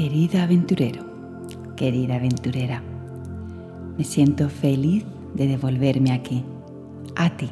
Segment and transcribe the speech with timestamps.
[0.00, 1.04] Querido aventurero,
[1.76, 2.82] querida aventurera,
[3.98, 5.04] me siento feliz
[5.34, 6.42] de devolverme aquí,
[7.16, 7.50] a ti,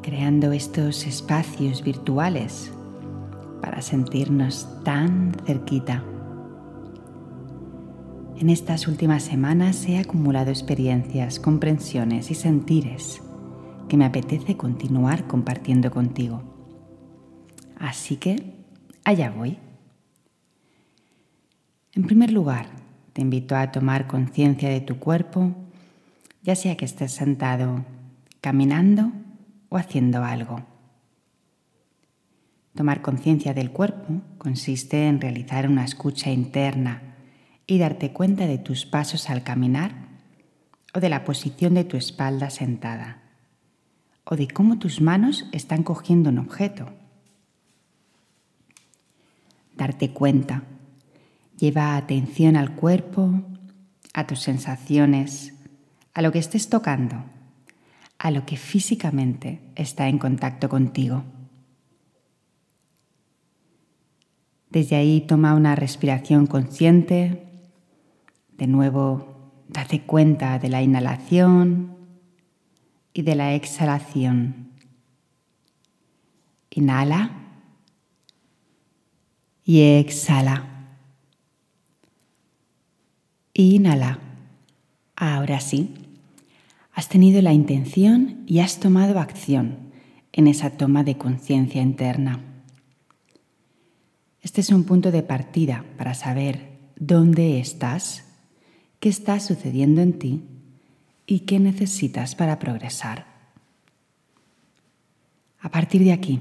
[0.00, 2.72] creando estos espacios virtuales
[3.60, 6.02] para sentirnos tan cerquita.
[8.38, 13.20] En estas últimas semanas he acumulado experiencias, comprensiones y sentires
[13.90, 16.40] que me apetece continuar compartiendo contigo.
[17.78, 18.54] Así que
[19.04, 19.58] allá voy.
[21.94, 22.66] En primer lugar,
[23.12, 25.54] te invito a tomar conciencia de tu cuerpo,
[26.42, 27.84] ya sea que estés sentado,
[28.40, 29.12] caminando
[29.68, 30.66] o haciendo algo.
[32.74, 37.14] Tomar conciencia del cuerpo consiste en realizar una escucha interna
[37.64, 40.08] y darte cuenta de tus pasos al caminar
[40.94, 43.22] o de la posición de tu espalda sentada
[44.24, 46.92] o de cómo tus manos están cogiendo un objeto.
[49.76, 50.64] Darte cuenta
[51.58, 53.42] Lleva atención al cuerpo,
[54.12, 55.54] a tus sensaciones,
[56.14, 57.24] a lo que estés tocando,
[58.18, 61.24] a lo que físicamente está en contacto contigo.
[64.70, 67.46] Desde ahí toma una respiración consciente.
[68.58, 71.96] De nuevo, date cuenta de la inhalación
[73.12, 74.72] y de la exhalación.
[76.70, 77.30] Inhala
[79.64, 80.73] y exhala.
[83.56, 84.18] Inhala.
[85.14, 85.94] Ahora sí,
[86.92, 89.78] has tenido la intención y has tomado acción
[90.32, 92.40] en esa toma de conciencia interna.
[94.42, 98.24] Este es un punto de partida para saber dónde estás,
[98.98, 100.42] qué está sucediendo en ti
[101.24, 103.24] y qué necesitas para progresar.
[105.60, 106.40] A partir de aquí,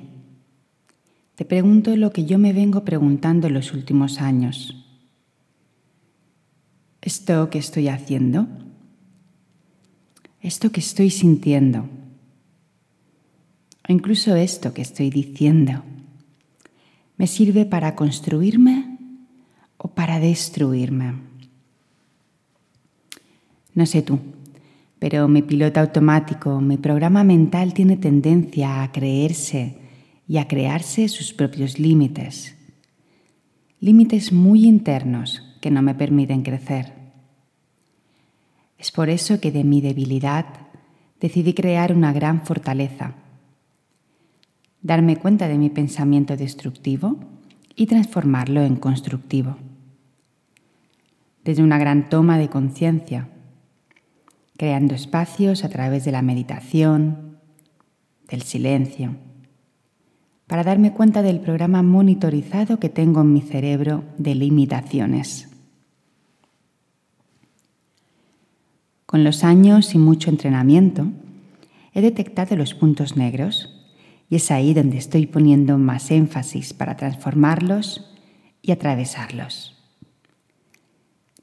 [1.35, 4.82] te pregunto lo que yo me vengo preguntando en los últimos años
[7.03, 8.47] esto que estoy haciendo,
[10.39, 11.89] esto que estoy sintiendo,
[13.87, 15.83] o incluso esto que estoy diciendo,
[17.17, 18.97] me sirve para construirme
[19.77, 21.15] o para destruirme.
[23.75, 24.19] No sé tú,
[24.97, 29.77] pero mi piloto automático, mi programa mental tiene tendencia a creerse
[30.25, 32.55] y a crearse sus propios límites.
[33.81, 36.91] Límites muy internos que no me permiten crecer.
[38.77, 40.45] Es por eso que de mi debilidad
[41.21, 43.13] decidí crear una gran fortaleza,
[44.81, 47.15] darme cuenta de mi pensamiento destructivo
[47.77, 49.55] y transformarlo en constructivo.
[51.45, 53.29] Desde una gran toma de conciencia,
[54.57, 57.37] creando espacios a través de la meditación,
[58.27, 59.15] del silencio,
[60.45, 65.52] para darme cuenta del programa monitorizado que tengo en mi cerebro de limitaciones.
[69.13, 71.05] Con los años y mucho entrenamiento,
[71.93, 73.69] he detectado los puntos negros
[74.27, 78.11] y es ahí donde estoy poniendo más énfasis para transformarlos
[78.63, 79.77] y atravesarlos.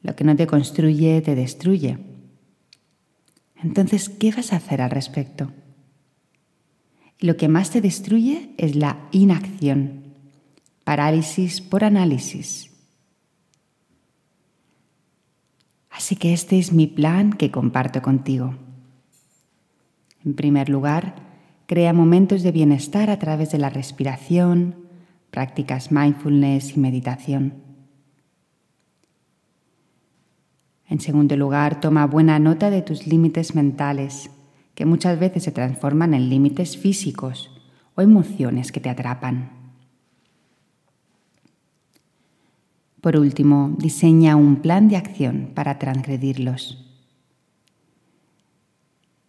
[0.02, 1.98] Lo que no te construye te destruye.
[3.62, 5.52] Entonces, ¿qué vas a hacer al respecto?
[7.20, 10.16] Lo que más te destruye es la inacción,
[10.82, 12.69] parálisis por análisis
[16.00, 18.54] Así que este es mi plan que comparto contigo.
[20.24, 21.16] En primer lugar,
[21.66, 24.76] crea momentos de bienestar a través de la respiración,
[25.30, 27.52] prácticas mindfulness y meditación.
[30.88, 34.30] En segundo lugar, toma buena nota de tus límites mentales,
[34.74, 37.50] que muchas veces se transforman en límites físicos
[37.94, 39.59] o emociones que te atrapan.
[43.00, 46.86] Por último, diseña un plan de acción para transgredirlos.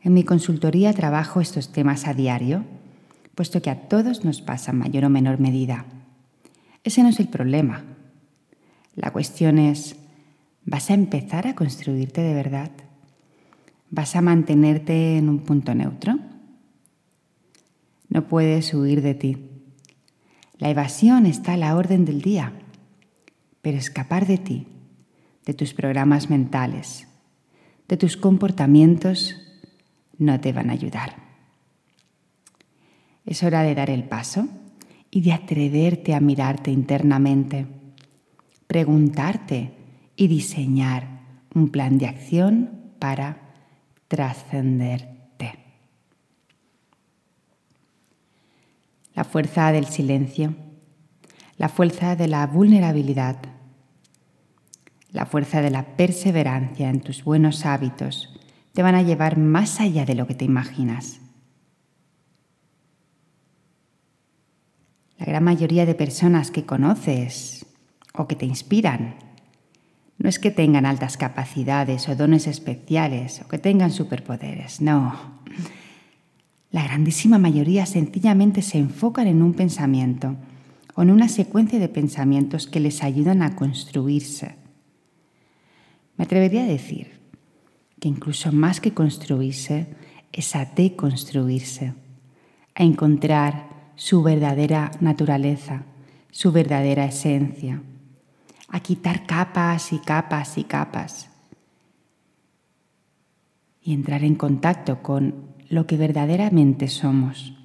[0.02, 2.66] En mi consultoría trabajo estos temas a diario,
[3.34, 5.86] puesto que a todos nos pasa en mayor o menor medida.
[6.84, 7.86] Ese no es el problema.
[8.96, 9.96] La cuestión es,
[10.66, 12.72] ¿vas a empezar a construirte de verdad?
[13.90, 16.20] ¿Vas a mantenerte en un punto neutro?
[18.10, 19.38] No puedes huir de ti.
[20.58, 22.61] La evasión está a la orden del día
[23.62, 24.68] pero escapar de ti,
[25.46, 27.08] de tus programas mentales,
[27.88, 29.36] de tus comportamientos,
[30.18, 31.16] no te van a ayudar.
[33.26, 34.48] Es hora de dar el paso
[35.10, 37.68] y de atreverte a mirarte internamente,
[38.68, 39.74] preguntarte
[40.16, 41.22] y diseñar
[41.54, 43.38] un plan de acción para
[44.08, 45.60] trascenderte.
[49.14, 50.56] La fuerza del silencio,
[51.58, 53.38] la fuerza de la vulnerabilidad,
[55.12, 58.30] la fuerza de la perseverancia en tus buenos hábitos
[58.74, 61.20] te van a llevar más allá de lo que te imaginas.
[65.18, 67.66] La gran mayoría de personas que conoces
[68.14, 69.16] o que te inspiran
[70.18, 75.42] no es que tengan altas capacidades o dones especiales o que tengan superpoderes, no.
[76.72, 80.38] La grandísima mayoría sencillamente se enfocan en un pensamiento
[80.96, 84.61] o en una secuencia de pensamientos que les ayudan a construirse.
[86.22, 87.20] Me atrevería a decir
[88.00, 89.88] que incluso más que construirse
[90.32, 91.96] es a deconstruirse,
[92.76, 95.82] a encontrar su verdadera naturaleza,
[96.30, 97.82] su verdadera esencia,
[98.68, 101.32] a quitar capas y capas y capas
[103.82, 107.56] y entrar en contacto con lo que verdaderamente somos.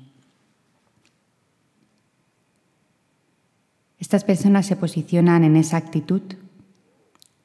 [3.98, 6.22] Estas personas se posicionan en esa actitud,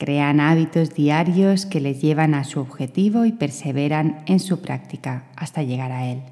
[0.01, 5.61] crean hábitos diarios que les llevan a su objetivo y perseveran en su práctica hasta
[5.61, 6.23] llegar a él.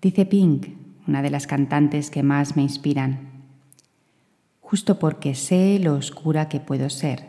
[0.00, 0.68] Dice Pink,
[1.08, 3.48] una de las cantantes que más me inspiran,
[4.60, 7.24] justo porque sé lo oscura que puedo ser.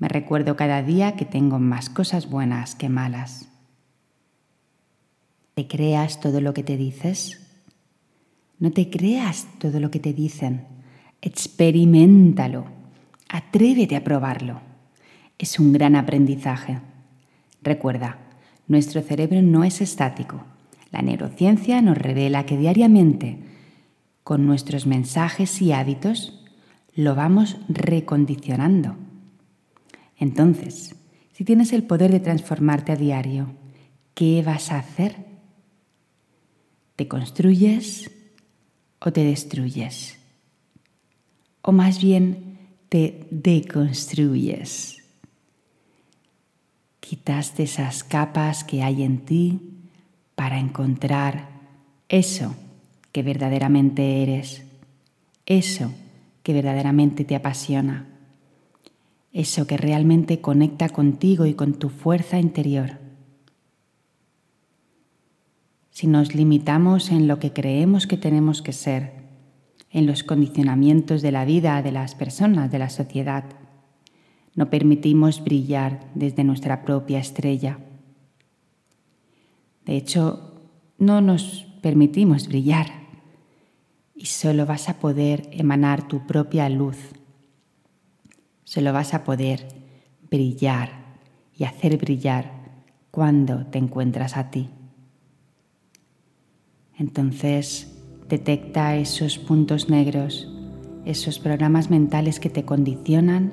[0.00, 3.48] Me recuerdo cada día que tengo más cosas buenas que malas.
[5.54, 7.40] ¿Te creas todo lo que te dices?
[8.58, 10.74] No te creas todo lo que te dicen.
[11.22, 12.66] Experimentalo.
[13.28, 14.60] Atrévete a probarlo.
[15.38, 16.80] Es un gran aprendizaje.
[17.62, 18.18] Recuerda,
[18.68, 20.44] nuestro cerebro no es estático
[20.96, 23.38] la neurociencia nos revela que diariamente,
[24.22, 26.42] con nuestros mensajes y hábitos,
[26.94, 28.96] lo vamos recondicionando.
[30.16, 30.94] Entonces,
[31.32, 33.50] si tienes el poder de transformarte a diario,
[34.14, 35.16] ¿qué vas a hacer?
[36.96, 38.10] ¿Te construyes
[38.98, 40.15] o te destruyes?
[41.68, 42.58] O más bien,
[42.88, 45.02] te deconstruyes.
[47.00, 49.58] Quitas esas capas que hay en ti
[50.36, 51.48] para encontrar
[52.08, 52.54] eso
[53.10, 54.62] que verdaderamente eres,
[55.44, 55.92] eso
[56.44, 58.06] que verdaderamente te apasiona,
[59.32, 63.00] eso que realmente conecta contigo y con tu fuerza interior.
[65.90, 69.25] Si nos limitamos en lo que creemos que tenemos que ser,
[69.96, 73.44] en los condicionamientos de la vida de las personas, de la sociedad,
[74.54, 77.78] no permitimos brillar desde nuestra propia estrella
[79.86, 80.52] de hecho,
[80.98, 82.88] no nos permitimos brillar
[84.16, 86.98] y solo vas a poder emanar tu propia luz.
[88.64, 89.68] Solo vas a poder
[90.28, 90.90] brillar
[91.56, 92.50] y hacer brillar
[93.12, 94.70] cuando te encuentras a ti.
[96.98, 97.95] Entonces,
[98.28, 100.50] detecta esos puntos negros,
[101.04, 103.52] esos programas mentales que te condicionan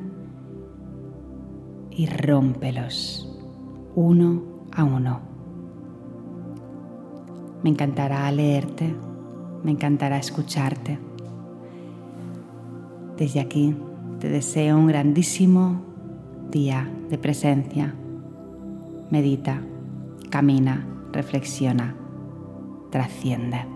[1.92, 3.30] y rómpelos
[3.96, 5.20] uno a uno.
[7.64, 8.94] Me encantará leerte,
[9.64, 11.00] me encantará escucharte.
[13.18, 13.76] Desde aquí
[14.20, 15.82] te deseo un grandísimo
[16.52, 17.94] día de presencia.
[19.12, 19.62] Medita,
[20.30, 21.96] camina, reflexiona,
[22.90, 23.73] trasciende.